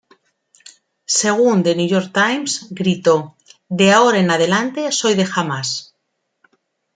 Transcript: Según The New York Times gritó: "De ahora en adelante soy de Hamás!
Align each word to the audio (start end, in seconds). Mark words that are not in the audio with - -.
Según 1.19 1.61
The 1.61 1.75
New 1.75 1.87
York 1.87 2.11
Times 2.11 2.65
gritó: 2.71 3.35
"De 3.69 3.91
ahora 3.91 4.17
en 4.17 4.31
adelante 4.31 4.91
soy 4.91 5.13
de 5.13 5.27
Hamás! 5.31 5.93